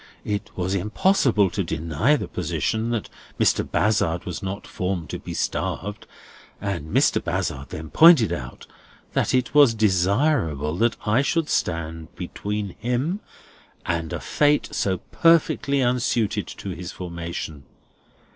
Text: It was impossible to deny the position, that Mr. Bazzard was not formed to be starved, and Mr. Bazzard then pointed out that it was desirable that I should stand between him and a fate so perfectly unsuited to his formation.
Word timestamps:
It 0.25 0.49
was 0.55 0.73
impossible 0.73 1.51
to 1.51 1.63
deny 1.63 2.15
the 2.15 2.27
position, 2.27 2.89
that 2.89 3.07
Mr. 3.39 3.63
Bazzard 3.69 4.25
was 4.25 4.41
not 4.41 4.65
formed 4.65 5.11
to 5.11 5.19
be 5.19 5.35
starved, 5.35 6.07
and 6.59 6.89
Mr. 6.91 7.23
Bazzard 7.23 7.69
then 7.69 7.91
pointed 7.91 8.33
out 8.33 8.65
that 9.13 9.31
it 9.35 9.53
was 9.53 9.75
desirable 9.75 10.75
that 10.77 10.97
I 11.07 11.21
should 11.21 11.49
stand 11.49 12.15
between 12.15 12.69
him 12.79 13.19
and 13.85 14.11
a 14.11 14.19
fate 14.19 14.69
so 14.71 14.97
perfectly 15.11 15.81
unsuited 15.83 16.47
to 16.47 16.71
his 16.71 16.91
formation. 16.91 17.65